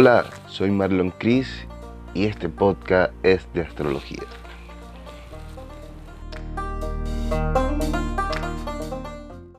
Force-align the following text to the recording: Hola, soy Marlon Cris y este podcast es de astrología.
Hola, 0.00 0.26
soy 0.46 0.70
Marlon 0.70 1.10
Cris 1.10 1.66
y 2.14 2.26
este 2.26 2.48
podcast 2.48 3.12
es 3.24 3.52
de 3.52 3.62
astrología. 3.62 4.22